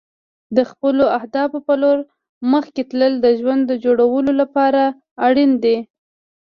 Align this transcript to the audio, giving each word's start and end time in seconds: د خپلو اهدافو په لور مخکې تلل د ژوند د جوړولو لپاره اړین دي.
د 0.55 0.57
خپلو 0.69 1.03
اهدافو 1.17 1.57
په 1.67 1.73
لور 1.81 1.97
مخکې 2.53 2.81
تلل 2.89 3.13
د 3.21 3.27
ژوند 3.39 3.61
د 3.67 3.73
جوړولو 3.85 4.31
لپاره 4.41 4.81
اړین 5.27 5.51
دي. 5.63 5.77